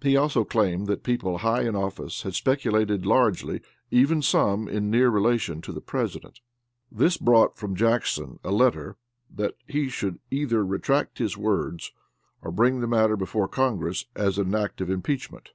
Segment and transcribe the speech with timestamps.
[0.00, 5.08] He also claimed that people high in office had speculated largely, even some in near
[5.10, 6.38] relation to the president.
[6.92, 8.96] This brought from Jackson a letter
[9.34, 11.90] that he should either retract his words
[12.40, 15.48] or bring the matter before Congress as an act of impeachment.